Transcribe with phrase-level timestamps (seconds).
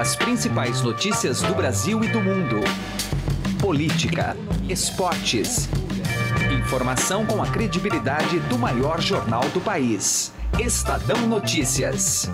[0.00, 2.60] As principais notícias do Brasil e do mundo.
[3.60, 4.34] Política,
[4.66, 5.68] esportes.
[6.58, 10.32] Informação com a credibilidade do maior jornal do país.
[10.58, 12.30] Estadão Notícias.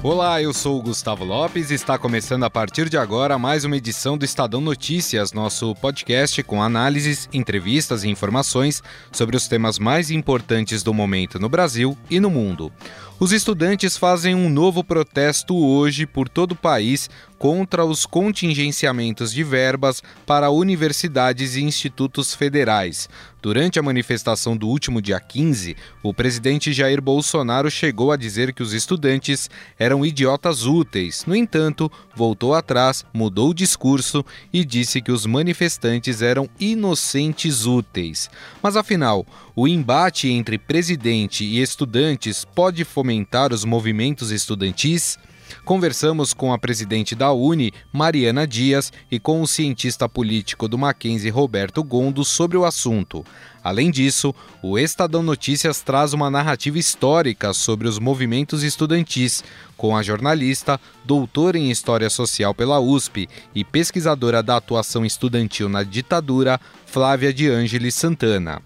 [0.00, 3.76] Olá, eu sou o Gustavo Lopes e está começando a partir de agora mais uma
[3.76, 8.82] edição do Estadão Notícias, nosso podcast com análises, entrevistas e informações
[9.12, 12.72] sobre os temas mais importantes do momento no Brasil e no mundo.
[13.20, 19.42] Os estudantes fazem um novo protesto hoje por todo o país contra os contingenciamentos de
[19.42, 23.08] verbas para universidades e institutos federais.
[23.40, 28.64] Durante a manifestação do último dia 15, o presidente Jair Bolsonaro chegou a dizer que
[28.64, 29.48] os estudantes
[29.78, 31.24] eram idiotas úteis.
[31.24, 38.28] No entanto, voltou atrás, mudou o discurso e disse que os manifestantes eram inocentes úteis.
[38.60, 43.07] Mas afinal, o embate entre presidente e estudantes pode fomentar
[43.52, 45.18] os movimentos estudantis?
[45.64, 51.30] Conversamos com a presidente da Uni, Mariana Dias, e com o cientista político do Mackenzie,
[51.30, 53.24] Roberto Gondo, sobre o assunto.
[53.62, 59.44] Além disso, o Estadão Notícias traz uma narrativa histórica sobre os movimentos estudantis,
[59.76, 65.82] com a jornalista, doutora em História Social pela USP e pesquisadora da atuação estudantil na
[65.82, 68.62] ditadura, Flávia de Ângeles Santana.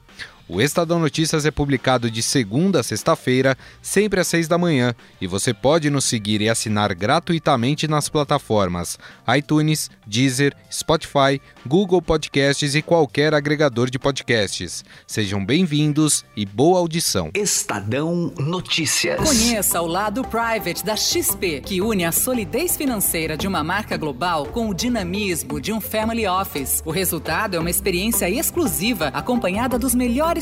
[0.55, 5.27] O Estadão Notícias é publicado de segunda a sexta-feira, sempre às seis da manhã, e
[5.27, 8.99] você pode nos seguir e assinar gratuitamente nas plataformas
[9.35, 14.85] iTunes, Deezer, Spotify, Google Podcasts e qualquer agregador de podcasts.
[15.07, 17.31] Sejam bem-vindos e boa audição.
[17.35, 19.27] Estadão Notícias.
[19.27, 24.45] Conheça o lado private da XP, que une a solidez financeira de uma marca global
[24.45, 26.83] com o dinamismo de um family office.
[26.85, 30.42] O resultado é uma experiência exclusiva acompanhada dos melhores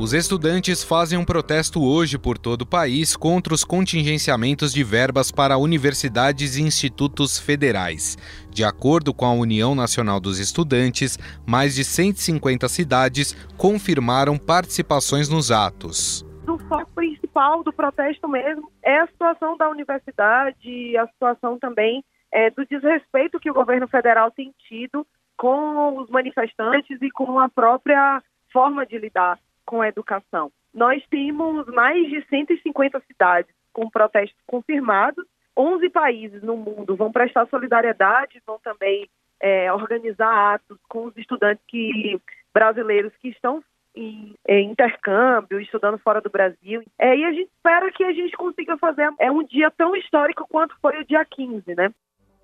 [0.00, 5.30] Os estudantes fazem um protesto hoje por todo o país contra os contingenciamentos de verbas
[5.30, 8.16] para universidades e institutos federais.
[8.48, 15.50] De acordo com a União Nacional dos Estudantes, mais de 150 cidades confirmaram participações nos
[15.50, 16.24] atos.
[16.48, 22.48] O foco principal do protesto mesmo é a situação da universidade, a situação também é,
[22.48, 25.06] do desrespeito que o governo federal tem tido
[25.36, 29.38] com os manifestantes e com a própria forma de lidar
[29.70, 30.50] com a educação.
[30.74, 35.24] Nós temos mais de 150 cidades com protestos confirmados,
[35.56, 39.08] 11 países no mundo vão prestar solidariedade, vão também
[39.40, 42.20] é, organizar atos com os estudantes que,
[42.52, 43.62] brasileiros que estão
[43.94, 46.82] em, em, intercâmbio, estudando fora do Brasil.
[46.98, 50.48] É, e a gente espera que a gente consiga fazer é um dia tão histórico
[50.50, 51.92] quanto foi o dia 15, né?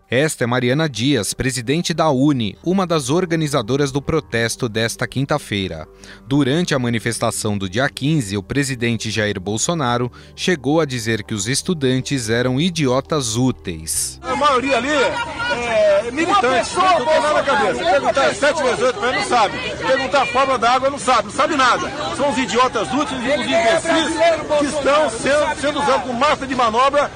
[0.08, 5.88] Esta é Mariana Dias, presidente da Uni, uma das organizadoras do protesto desta quinta-feira.
[6.28, 11.48] Durante a manifestação do dia 15, o presidente Jair Bolsonaro chegou a dizer que os
[11.48, 14.20] estudantes eram idiotas úteis.
[14.22, 17.84] A maioria ali é militante, não tem nada na cabeça.
[17.84, 19.58] Perguntar 7 vezes 8 para não sabe.
[19.58, 21.90] Perguntar a fórmula da água não sabe, não sabe nada.
[22.16, 24.16] São os idiotas úteis e os imbecis
[24.60, 27.10] que estão sendo, sendo usados como massa de manobra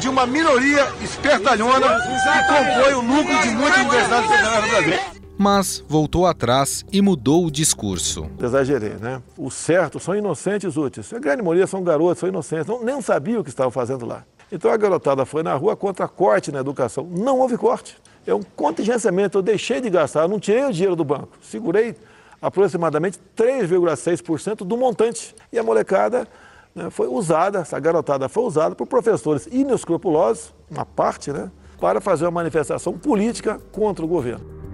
[0.00, 5.14] de uma minoria espertalhona que compõe o núcleo de muitas universidades federais no Brasil.
[5.36, 8.30] Mas voltou atrás e mudou o discurso.
[8.40, 9.20] Exagerei, né?
[9.36, 11.12] O certo são inocentes úteis.
[11.12, 14.24] A grande maioria são garotos, são inocentes, não, nem sabiam o que estavam fazendo lá.
[14.52, 17.08] Então a garotada foi na rua contra corte na educação.
[17.10, 17.96] Não houve corte.
[18.26, 19.38] É um contingenciamento.
[19.38, 21.30] Eu deixei de gastar, não tirei o dinheiro do banco.
[21.42, 21.96] Segurei
[22.40, 25.34] aproximadamente 3,6% do montante.
[25.52, 26.28] E a molecada
[26.74, 31.50] né, foi usada, essa garotada foi usada por professores inescrupulosos, uma parte, né,
[31.80, 34.64] para fazer uma manifestação política contra o governo.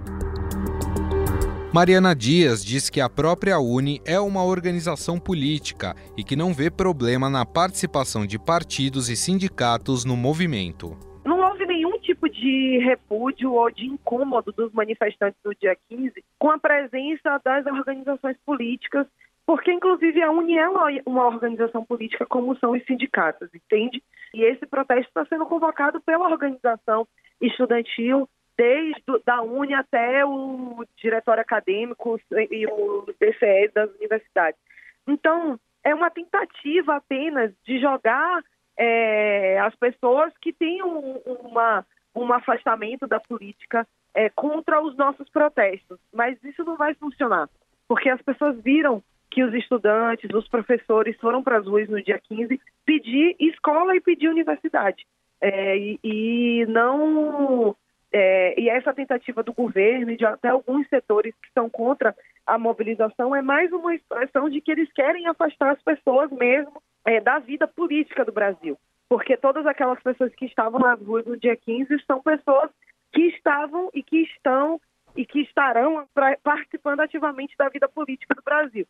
[1.73, 6.69] Mariana Dias diz que a própria Uni é uma organização política e que não vê
[6.69, 10.97] problema na participação de partidos e sindicatos no movimento.
[11.23, 16.51] Não houve nenhum tipo de repúdio ou de incômodo dos manifestantes do dia 15 com
[16.51, 19.07] a presença das organizações políticas
[19.45, 24.01] porque inclusive a União é uma organização política como são os sindicatos, entende?
[24.33, 27.07] E esse protesto está sendo convocado pela organização
[27.41, 34.59] estudantil, desde da Uni até o diretório acadêmico e o DCE das universidades.
[35.07, 38.41] Então, é uma tentativa apenas de jogar
[38.77, 41.85] é, as pessoas que têm um, uma,
[42.15, 45.99] um afastamento da política é, contra os nossos protestos.
[46.13, 47.49] Mas isso não vai funcionar,
[47.87, 52.19] porque as pessoas viram que os estudantes, os professores foram para as ruas no dia
[52.19, 55.07] 15 pedir escola e pedir universidade.
[55.39, 57.75] É, e, e, não
[58.11, 62.13] é, e essa tentativa do governo e de até alguns setores que estão contra
[62.45, 67.21] a mobilização é mais uma expressão de que eles querem afastar as pessoas mesmo é,
[67.21, 68.77] da vida política do Brasil.
[69.07, 72.69] Porque todas aquelas pessoas que estavam nas ruas no dia 15 são pessoas
[73.13, 74.79] que estavam e que estão
[75.15, 76.07] e que estarão
[76.41, 78.87] participando ativamente da vida política do Brasil.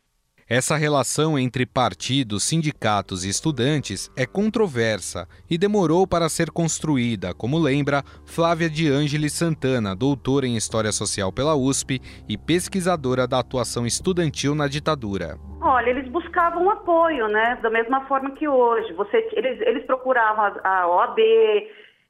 [0.48, 7.58] Essa relação entre partidos, sindicatos e estudantes é controversa e demorou para ser construída, como
[7.58, 13.86] lembra Flávia de Ângeles Santana, doutora em História Social pela USP e pesquisadora da atuação
[13.86, 15.38] estudantil na ditadura.
[15.60, 17.56] Olha, eles buscavam apoio, né?
[17.62, 18.92] Da mesma forma que hoje.
[18.94, 21.18] Você, eles, eles procuravam a OAB,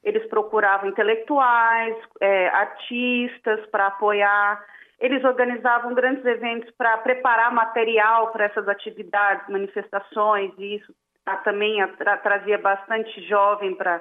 [0.02, 4.71] eles procuravam intelectuais, é, artistas para apoiar.
[5.02, 10.94] Eles organizavam grandes eventos para preparar material para essas atividades, manifestações, e isso
[11.42, 14.00] também tra trazia bastante jovem para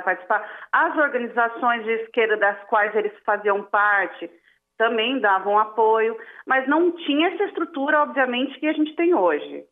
[0.00, 0.44] participar.
[0.72, 4.28] As organizações de esquerda das quais eles faziam parte
[4.76, 9.64] também davam apoio, mas não tinha essa estrutura, obviamente, que a gente tem hoje.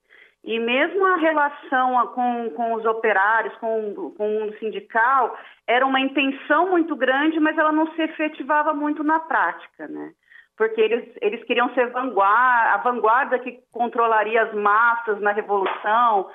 [0.45, 5.37] E mesmo a relação com, com os operários, com, com o mundo sindical,
[5.67, 10.13] era uma intenção muito grande, mas ela não se efetivava muito na prática, né?
[10.61, 16.29] Porque eles, eles queriam ser vanguarda, a vanguarda que controlaria as massas na revolução.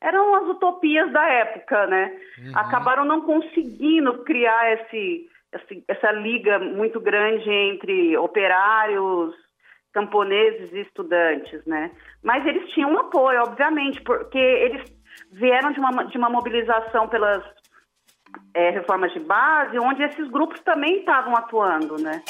[0.00, 2.16] Eram as utopias da época, né?
[2.38, 2.52] Uhum.
[2.54, 9.34] Acabaram não conseguindo criar esse, esse, essa liga muito grande entre operários,
[9.92, 11.90] camponeses e estudantes, né?
[12.22, 14.84] Mas eles tinham um apoio, obviamente, porque eles
[15.32, 17.42] vieram de uma, de uma mobilização pelas
[18.54, 22.22] é, reformas de base, onde esses grupos também estavam atuando, né?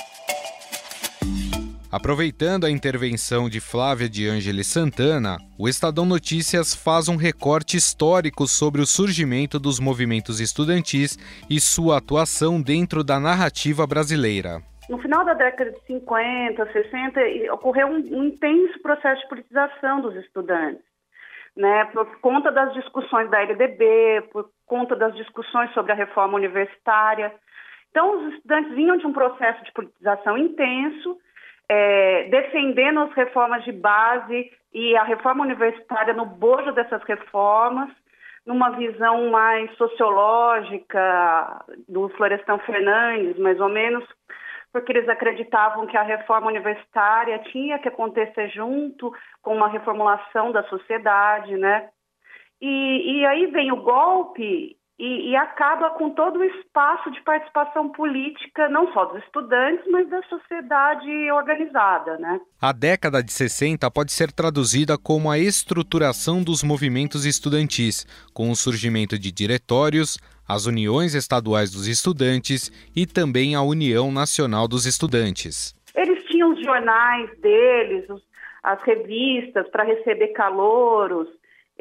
[1.93, 8.47] Aproveitando a intervenção de Flávia de Ângeles Santana, o Estadão Notícias faz um recorte histórico
[8.47, 11.19] sobre o surgimento dos movimentos estudantis
[11.51, 14.63] e sua atuação dentro da narrativa brasileira.
[14.89, 17.21] No final da década de 50, 60,
[17.53, 20.81] ocorreu um, um intenso processo de politização dos estudantes.
[21.55, 27.31] Né, por conta das discussões da LDB, por conta das discussões sobre a reforma universitária.
[27.91, 31.19] Então, os estudantes vinham de um processo de politização intenso
[31.75, 37.89] é, defendendo as reformas de base e a reforma universitária no bojo dessas reformas,
[38.45, 44.05] numa visão mais sociológica do Florestan Fernandes, mais ou menos,
[44.71, 49.11] porque eles acreditavam que a reforma universitária tinha que acontecer junto
[49.41, 51.89] com uma reformulação da sociedade, né?
[52.61, 57.89] E, e aí vem o golpe e, e, acaba com todo o espaço de participação
[57.89, 62.19] política, não só dos estudantes, mas da sociedade organizada.
[62.19, 62.41] Né?
[62.61, 68.55] A década de 60 pode ser traduzida como a estruturação dos movimentos estudantis, com o
[68.55, 70.19] surgimento de diretórios,
[70.49, 75.75] as uniões estaduais dos estudantes e também a União Nacional dos Estudantes.
[75.95, 78.07] Eles tinham os jornais deles,
[78.63, 81.29] as revistas para receber calouros,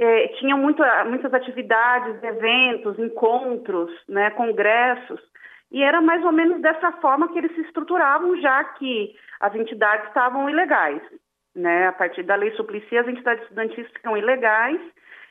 [0.01, 5.21] é, tinham muitas atividades, eventos, encontros, né, congressos,
[5.71, 10.07] e era mais ou menos dessa forma que eles se estruturavam, já que as entidades
[10.07, 11.01] estavam ilegais.
[11.55, 11.87] Né?
[11.87, 14.81] A partir da lei Suplicy, as entidades estudantis ficam ilegais,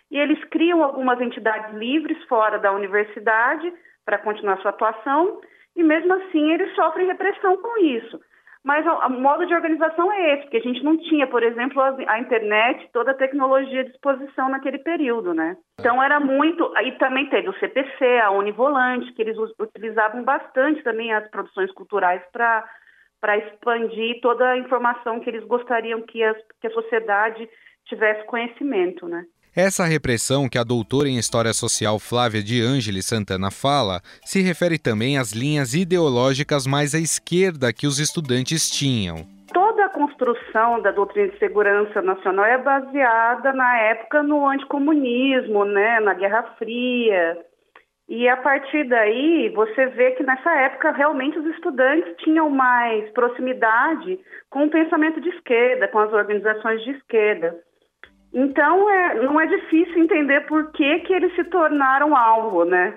[0.08, 3.72] e eles criam algumas entidades livres fora da universidade
[4.04, 5.40] para continuar sua atuação,
[5.74, 8.20] e mesmo assim eles sofrem repressão com isso.
[8.62, 11.96] Mas o, modo de organização é esse, porque a gente não tinha, por exemplo, a,
[12.08, 15.56] a, internet, toda a tecnologia à disposição naquele período, né?
[15.78, 16.70] Então era muito.
[16.82, 22.22] E também teve o CPC, a Univolante, que eles utilizavam bastante também as produções culturais
[22.32, 22.64] para
[23.20, 27.46] para expandir toda a informação que eles gostariam que, as, que a sociedade
[27.84, 29.24] tivesse conhecimento, né?
[29.54, 34.78] Essa repressão que a doutora em História Social Flávia de Ângeles Santana fala se refere
[34.78, 39.26] também às linhas ideológicas mais à esquerda que os estudantes tinham.
[39.52, 45.98] Toda a construção da doutrina de segurança nacional é baseada na época no anticomunismo, né,
[45.98, 47.36] na Guerra Fria.
[48.08, 54.20] E a partir daí, você vê que nessa época realmente os estudantes tinham mais proximidade
[54.48, 57.58] com o pensamento de esquerda, com as organizações de esquerda.
[58.32, 62.96] Então, é, não é difícil entender por que, que eles se tornaram alvo, né?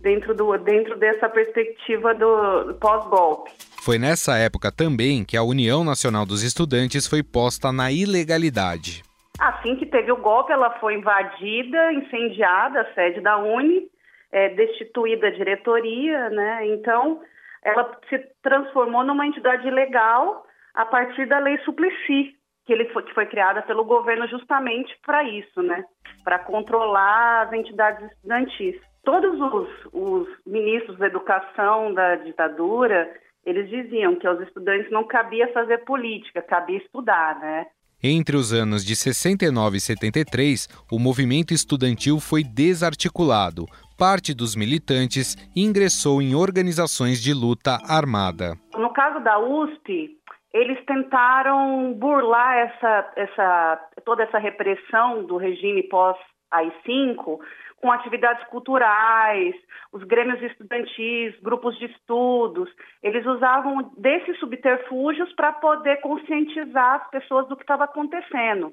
[0.00, 3.50] Dentro, do, dentro dessa perspectiva do pós-golpe.
[3.82, 9.02] Foi nessa época também que a União Nacional dos Estudantes foi posta na ilegalidade.
[9.38, 13.88] Assim que teve o golpe, ela foi invadida, incendiada, a sede da Uni,
[14.30, 16.66] é, destituída a diretoria, né?
[16.68, 17.20] Então,
[17.64, 22.35] ela se transformou numa entidade legal a partir da Lei Suplicy,
[22.66, 25.84] que, ele foi, que foi criada pelo governo justamente para isso, né?
[26.24, 28.76] Para controlar as entidades estudantis.
[29.04, 33.08] Todos os, os ministros da educação da ditadura,
[33.44, 37.66] eles diziam que aos estudantes não cabia fazer política, cabia estudar, né?
[38.02, 43.64] Entre os anos de 69 e 73, o movimento estudantil foi desarticulado.
[43.96, 48.54] Parte dos militantes ingressou em organizações de luta armada.
[48.76, 50.18] No caso da USP,
[50.56, 57.38] eles tentaram burlar essa, essa, toda essa repressão do regime pós-AI-5
[57.76, 59.54] com atividades culturais,
[59.92, 62.70] os grêmios estudantis, grupos de estudos.
[63.02, 68.72] Eles usavam desses subterfúgios para poder conscientizar as pessoas do que estava acontecendo.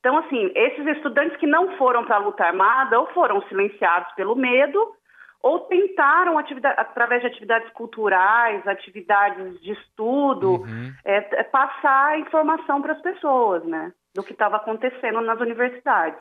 [0.00, 4.34] Então, assim, esses estudantes que não foram para a luta armada ou foram silenciados pelo
[4.34, 4.92] medo
[5.44, 10.92] ou tentaram, através de atividades culturais, atividades de estudo, uhum.
[11.04, 16.16] é, passar informação para as pessoas, né, do que estava acontecendo nas universidades.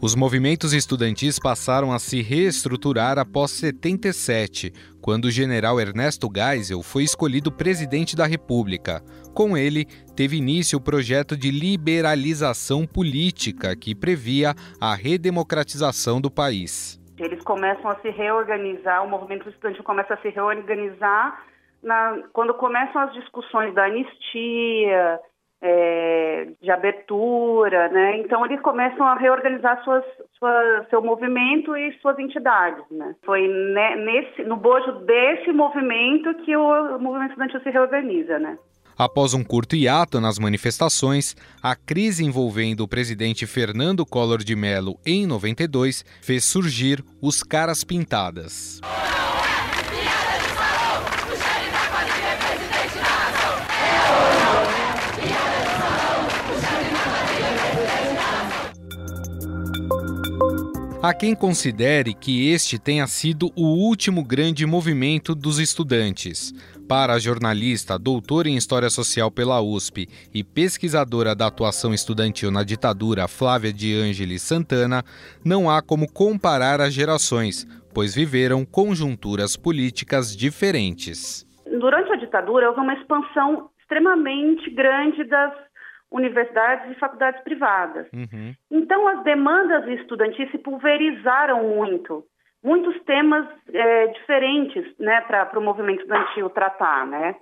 [0.00, 4.70] Os movimentos estudantis passaram a se reestruturar após 77,
[5.02, 9.02] quando o general Ernesto Geisel foi escolhido presidente da República.
[9.34, 16.96] Com ele, teve início o projeto de liberalização política que previa a redemocratização do país.
[17.18, 21.42] Eles começam a se reorganizar, o movimento estudantil começa a se reorganizar
[21.82, 25.18] na, quando começam as discussões da anistia,
[26.68, 28.18] de abertura, né?
[28.18, 30.04] Então eles começam a reorganizar suas,
[30.38, 33.14] sua, seu movimento e suas entidades, né?
[33.24, 38.58] Foi nesse, no bojo desse movimento que o movimento estudantil se reorganiza, né?
[38.98, 44.98] Após um curto hiato nas manifestações, a crise envolvendo o presidente Fernando Collor de Mello
[45.06, 48.80] em 92 fez surgir os Caras Pintadas.
[61.00, 66.52] Há quem considere que este tenha sido o último grande movimento dos estudantes.
[66.88, 72.64] Para a jornalista, doutora em História Social pela USP e pesquisadora da atuação estudantil na
[72.64, 75.04] ditadura, Flávia de Ângeles Santana,
[75.44, 77.64] não há como comparar as gerações,
[77.94, 81.46] pois viveram conjunturas políticas diferentes.
[81.78, 85.52] Durante a ditadura, houve uma expansão extremamente grande das
[86.10, 88.06] universidades e faculdades privadas.
[88.12, 88.54] Uhum.
[88.70, 92.24] Então, as demandas estudantis se pulverizaram muito.
[92.62, 97.36] Muitos temas é, diferentes né, para o movimento estudantil tratar, né?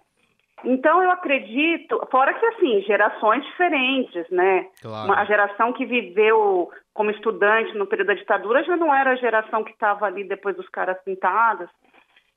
[0.64, 4.66] Então, eu acredito, fora que, assim, gerações diferentes, né?
[4.80, 5.12] Claro.
[5.12, 9.62] A geração que viveu como estudante no período da ditadura já não era a geração
[9.62, 11.68] que estava ali depois dos caras pintados.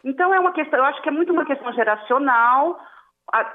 [0.04, 2.80] Então, é uma questão, eu acho que é muito uma questão geracional,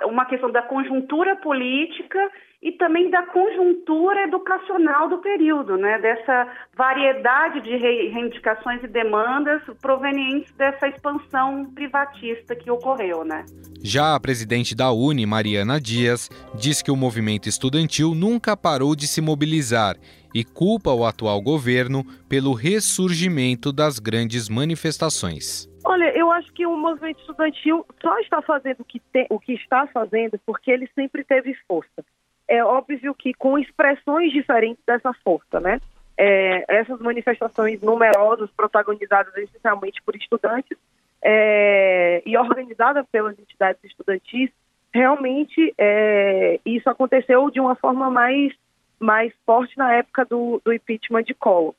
[0.07, 2.19] uma questão da conjuntura política
[2.63, 5.99] e também da conjuntura educacional do período, né?
[5.99, 13.23] dessa variedade de reivindicações e demandas provenientes dessa expansão privatista que ocorreu.
[13.23, 13.45] Né?
[13.83, 19.07] Já a presidente da Uni, Mariana Dias, diz que o movimento estudantil nunca parou de
[19.07, 19.97] se mobilizar
[20.35, 25.74] e culpa o atual governo pelo ressurgimento das grandes manifestações.
[25.85, 29.53] Olha, eu acho que o movimento estudantil só está fazendo o que, tem, o que
[29.53, 32.05] está fazendo porque ele sempre teve força.
[32.49, 35.81] É óbvio que com expressões diferentes dessa força, né?
[36.17, 40.79] É, essas manifestações numerosas, protagonizadas essencialmente por estudantes
[41.23, 44.51] é, e organizadas pelas entidades estudantis,
[44.93, 48.53] realmente é, isso aconteceu de uma forma mais,
[48.99, 51.75] mais forte na época do, do impeachment de Collor.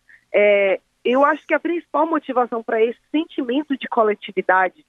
[1.05, 4.83] Eu acho que a principal motivação para esse sentimento de coletividade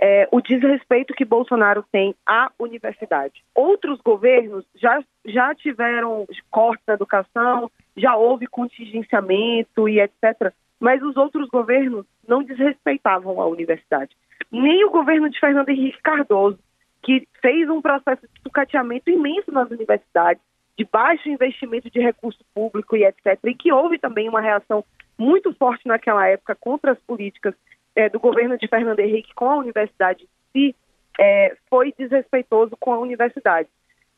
[0.00, 3.44] é o desrespeito que Bolsonaro tem à universidade.
[3.52, 10.52] Outros governos já, já tiveram cortes na educação, já houve contingenciamento e etc.
[10.78, 14.16] Mas os outros governos não desrespeitavam a universidade.
[14.52, 16.58] Nem o governo de Fernando Henrique Cardoso,
[17.02, 20.42] que fez um processo de sucateamento imenso nas universidades,
[20.76, 24.84] de baixo investimento de recurso público e etc., e que houve também uma reação
[25.18, 27.54] muito forte naquela época contra as políticas
[27.94, 30.76] é, do governo de Fernando Henrique com a universidade em si,
[31.18, 33.68] é, foi desrespeitoso com a universidade.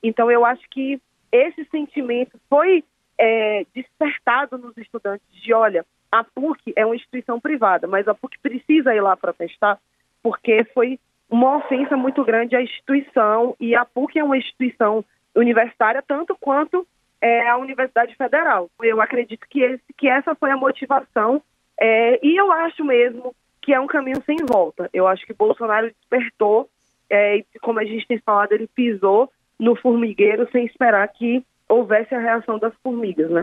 [0.03, 1.01] Então, eu acho que
[1.31, 2.85] esse sentimento foi
[3.17, 8.39] é, despertado nos estudantes de, olha, a PUC é uma instituição privada, mas a PUC
[8.41, 9.79] precisa ir lá protestar,
[10.23, 16.03] porque foi uma ofensa muito grande à instituição, e a PUC é uma instituição universitária,
[16.07, 16.87] tanto quanto
[17.21, 18.71] é, a Universidade Federal.
[18.83, 21.43] Eu acredito que, esse, que essa foi a motivação
[21.81, 24.89] é, e eu acho mesmo que é um caminho sem volta.
[24.93, 26.69] Eu acho que Bolsonaro despertou,
[27.11, 32.21] é, como a gente tem falado, ele pisou no formigueiro sem esperar que houvesse a
[32.21, 33.41] reação das formigas, né?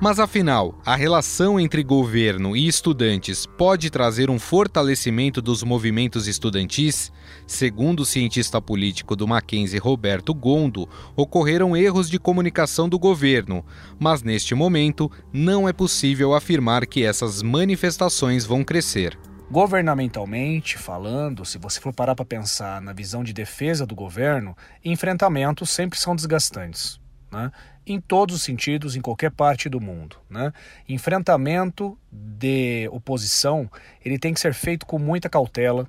[0.00, 7.12] Mas afinal, a relação entre governo e estudantes pode trazer um fortalecimento dos movimentos estudantis?
[7.46, 13.64] Segundo o cientista político do Mackenzie Roberto Gondo, ocorreram erros de comunicação do governo,
[13.98, 19.16] mas neste momento não é possível afirmar que essas manifestações vão crescer.
[19.50, 25.70] Governamentalmente falando, se você for parar para pensar na visão de defesa do governo, enfrentamentos
[25.70, 26.98] sempre são desgastantes.
[27.30, 27.50] Né?
[27.86, 30.16] Em todos os sentidos, em qualquer parte do mundo.
[30.28, 30.52] Né?
[30.88, 33.70] Enfrentamento de oposição
[34.04, 35.88] ele tem que ser feito com muita cautela,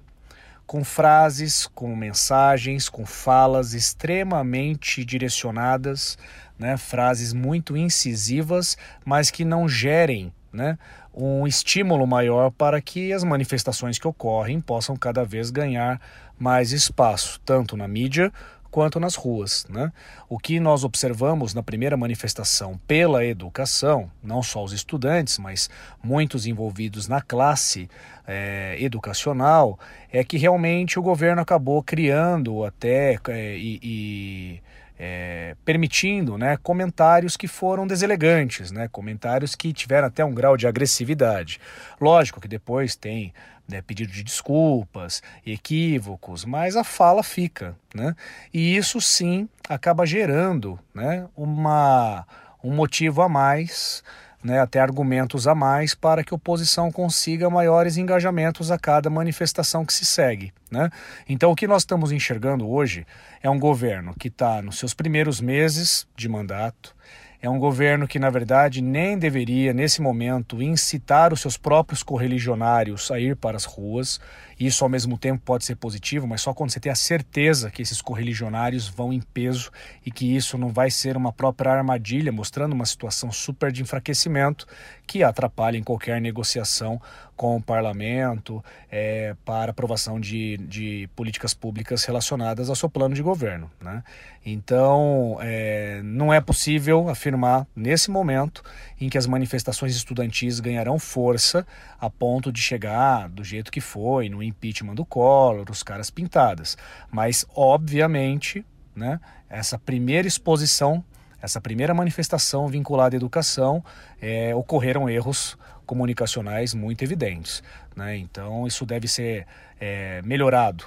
[0.65, 6.17] com frases, com mensagens, com falas extremamente direcionadas,
[6.57, 6.75] né?
[6.75, 10.77] frases muito incisivas, mas que não gerem né?
[11.13, 16.01] um estímulo maior para que as manifestações que ocorrem possam cada vez ganhar
[16.37, 18.31] mais espaço, tanto na mídia
[18.75, 19.65] quanto nas ruas.
[19.70, 19.89] Né?
[20.27, 25.70] O que nós observamos na primeira manifestação pela educação, não só os estudantes, mas
[26.03, 27.89] muitos envolvidos na classe
[28.27, 29.79] é, educacional,
[30.12, 34.62] é que realmente o governo acabou criando até é, e, e
[34.97, 40.67] é, permitindo né, comentários que foram deselegantes, né, comentários que tiveram até um grau de
[40.67, 41.59] agressividade.
[41.99, 43.33] Lógico que depois tem
[43.67, 47.75] né, pedido de desculpas, equívocos, mas a fala fica.
[47.93, 48.15] Né?
[48.53, 52.25] E isso sim acaba gerando né, uma,
[52.63, 54.03] um motivo a mais
[54.45, 59.83] né, até argumentos a mais para que a oposição consiga maiores engajamentos a cada manifestação
[59.83, 60.53] que se segue.
[60.69, 60.89] Né?
[61.27, 63.07] Então, o que nós estamos enxergando hoje
[63.41, 66.95] é um governo que está nos seus primeiros meses de mandato,
[67.41, 73.11] é um governo que, na verdade, nem deveria, nesse momento, incitar os seus próprios correligionários
[73.11, 74.20] a ir para as ruas.
[74.59, 77.81] Isso, ao mesmo tempo, pode ser positivo, mas só quando você tem a certeza que
[77.81, 79.72] esses correligionários vão em peso
[80.05, 84.65] e que isso não vai ser uma própria armadilha, mostrando uma situação super de enfraquecimento
[85.05, 87.01] que atrapalha em qualquer negociação
[87.35, 93.22] com o parlamento é, para aprovação de, de políticas públicas relacionadas ao seu plano de
[93.22, 93.70] governo.
[93.81, 94.03] Né?
[94.46, 98.63] Então, é, não é possível afirmar nesse momento
[99.00, 101.68] em que as manifestações estudantis ganharão força
[102.00, 106.77] a ponto de chegar do jeito que foi, no impeachment do Collor, os caras pintadas.
[107.12, 111.03] Mas, obviamente, né, essa primeira exposição
[111.46, 113.84] essa primeira manifestação vinculada à educação,
[114.20, 115.55] é, ocorreram erros
[115.86, 117.62] comunicacionais muito evidentes.
[117.96, 118.18] Né?
[118.18, 119.46] Então, isso deve ser
[119.79, 120.86] é, melhorado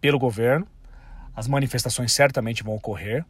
[0.00, 0.66] pelo governo.
[1.34, 3.24] As manifestações certamente vão ocorrer,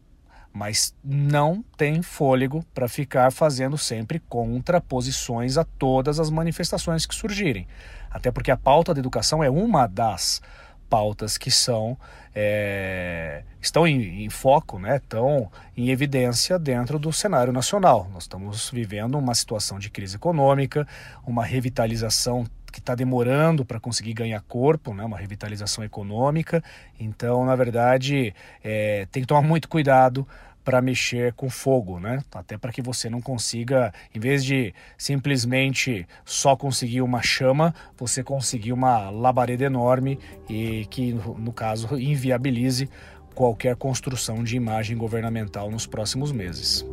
[0.52, 7.66] mas não tem fôlego para ficar fazendo sempre contraposições a todas as manifestações que surgirem.
[8.10, 10.42] Até porque a pauta da educação é uma das
[10.90, 11.96] pautas que são
[12.34, 18.08] é, estão em, em, foco, né, estão em evidência dentro do cenário nacional.
[18.12, 20.86] Nós estamos vivendo uma situação de crise econômica,
[21.26, 26.64] uma revitalização que está demorando para conseguir ganhar corpo, né, uma revitalização econômica.
[26.98, 30.26] Então, na verdade, é, tem que tomar muito cuidado
[30.64, 32.22] para mexer com fogo, né?
[32.32, 38.22] Até para que você não consiga, em vez de simplesmente só conseguir uma chama, você
[38.22, 42.88] conseguir uma labareda enorme e que, no caso, inviabilize
[43.34, 46.86] qualquer construção de imagem governamental nos próximos meses.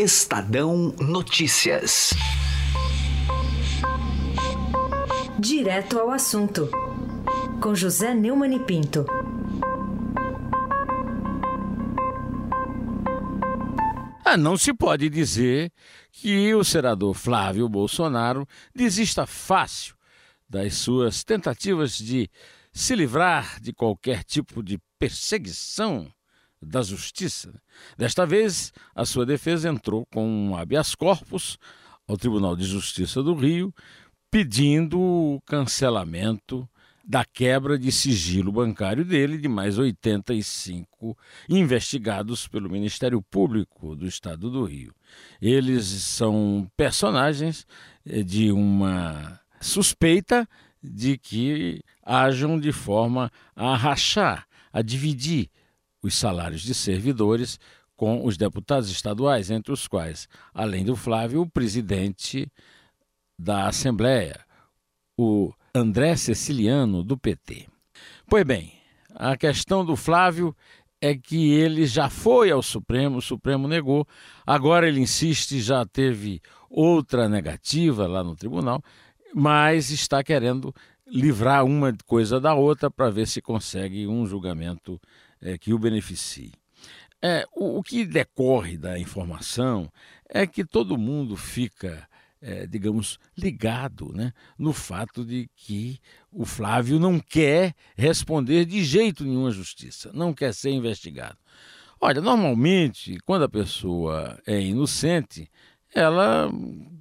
[0.00, 2.10] Estadão Notícias.
[5.40, 6.70] Direto ao assunto
[7.60, 9.04] com José Neumann e Pinto.
[14.24, 15.72] Ah, não se pode dizer
[16.12, 19.96] que o senador Flávio Bolsonaro desista fácil
[20.48, 22.30] das suas tentativas de
[22.72, 26.08] se livrar de qualquer tipo de perseguição
[26.60, 27.52] da justiça.
[27.96, 31.58] Desta vez, a sua defesa entrou com um habeas corpus
[32.06, 33.72] ao Tribunal de Justiça do Rio,
[34.30, 36.68] pedindo o cancelamento
[37.08, 41.16] da quebra de sigilo bancário dele de mais 85
[41.48, 44.94] investigados pelo Ministério Público do Estado do Rio.
[45.40, 47.66] Eles são personagens
[48.04, 50.46] eh, de uma suspeita
[50.82, 55.48] de que ajam de forma a rachar, a dividir
[56.02, 57.58] os salários de servidores
[57.96, 62.50] com os deputados estaduais, entre os quais, além do Flávio, o presidente
[63.38, 64.38] da Assembleia,
[65.16, 67.66] o André Ceciliano, do PT.
[68.28, 68.72] Pois bem,
[69.14, 70.54] a questão do Flávio
[71.00, 74.06] é que ele já foi ao Supremo, o Supremo negou,
[74.46, 78.82] agora ele insiste, já teve outra negativa lá no tribunal,
[79.34, 80.74] mas está querendo
[81.06, 85.00] livrar uma coisa da outra para ver se consegue um julgamento
[85.40, 86.52] é, que o beneficie.
[87.20, 89.90] É, o, o, que decorre da informação
[90.28, 92.08] é que todo mundo fica,
[92.40, 95.98] é, digamos, ligado né, no fato de que
[96.30, 101.38] o Flávio não quer responder de jeito nenhum à justiça, não quer ser investigado.
[102.00, 105.50] Olha, normalmente, quando a pessoa é inocente,
[105.92, 106.48] ela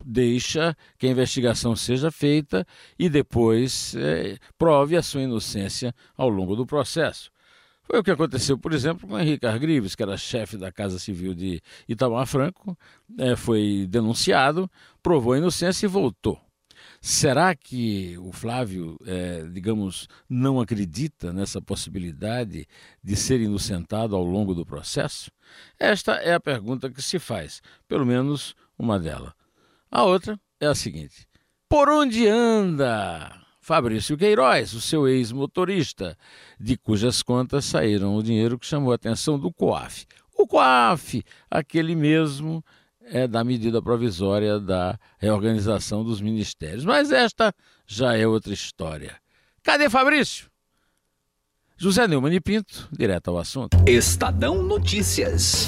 [0.04, 2.66] deixa que a investigação seja feita
[2.98, 7.32] e depois é, prove a sua inocência ao longo do processo.
[7.88, 11.34] Foi o que aconteceu, por exemplo, com Henrique Argrives, que era chefe da Casa Civil
[11.34, 12.78] de Itamar Franco,
[13.18, 14.70] é, foi denunciado,
[15.02, 16.38] provou a inocência e voltou.
[17.00, 22.68] Será que o Flávio, é, digamos, não acredita nessa possibilidade
[23.02, 25.32] de ser inocentado ao longo do processo?
[25.80, 29.32] Esta é a pergunta que se faz, pelo menos uma delas.
[29.90, 31.26] A outra é a seguinte:
[31.70, 36.18] por onde anda Fabrício Queiroz, o seu ex-motorista,
[36.58, 40.06] de cujas contas saíram o dinheiro que chamou a atenção do COAF?
[40.38, 42.64] O COAF, aquele mesmo
[43.02, 46.86] é da medida provisória da reorganização dos ministérios.
[46.86, 47.54] Mas esta
[47.86, 49.18] já é outra história.
[49.62, 50.50] Cadê Fabrício?
[51.76, 53.78] José Neumann e Pinto, direto ao assunto.
[53.86, 55.68] Estadão Notícias.